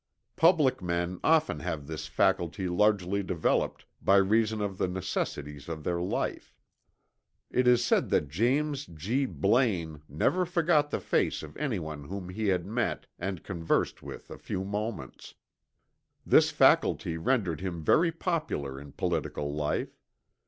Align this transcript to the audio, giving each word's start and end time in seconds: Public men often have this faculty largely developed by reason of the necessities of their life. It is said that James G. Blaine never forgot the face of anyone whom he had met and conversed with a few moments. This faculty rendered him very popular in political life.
Public 0.35 0.81
men 0.81 1.19
often 1.23 1.59
have 1.59 1.85
this 1.85 2.07
faculty 2.07 2.67
largely 2.67 3.21
developed 3.21 3.85
by 4.01 4.15
reason 4.15 4.59
of 4.59 4.79
the 4.79 4.87
necessities 4.87 5.69
of 5.69 5.83
their 5.83 6.01
life. 6.01 6.55
It 7.51 7.67
is 7.67 7.85
said 7.85 8.09
that 8.09 8.27
James 8.27 8.87
G. 8.87 9.27
Blaine 9.27 10.01
never 10.09 10.43
forgot 10.43 10.89
the 10.89 10.99
face 10.99 11.43
of 11.43 11.55
anyone 11.55 12.05
whom 12.05 12.29
he 12.29 12.47
had 12.47 12.65
met 12.65 13.05
and 13.19 13.43
conversed 13.43 14.01
with 14.01 14.31
a 14.31 14.39
few 14.39 14.63
moments. 14.63 15.35
This 16.25 16.49
faculty 16.49 17.15
rendered 17.19 17.61
him 17.61 17.83
very 17.83 18.11
popular 18.11 18.79
in 18.81 18.93
political 18.93 19.53
life. 19.53 19.99